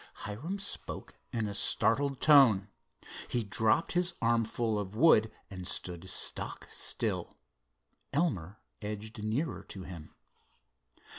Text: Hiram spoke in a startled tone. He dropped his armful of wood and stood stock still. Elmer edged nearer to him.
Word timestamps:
Hiram 0.25 0.57
spoke 0.57 1.13
in 1.31 1.47
a 1.47 1.53
startled 1.53 2.19
tone. 2.21 2.69
He 3.27 3.43
dropped 3.43 3.91
his 3.91 4.15
armful 4.19 4.79
of 4.79 4.95
wood 4.95 5.31
and 5.51 5.67
stood 5.67 6.09
stock 6.09 6.67
still. 6.71 7.37
Elmer 8.11 8.57
edged 8.81 9.23
nearer 9.23 9.61
to 9.65 9.83
him. 9.83 10.15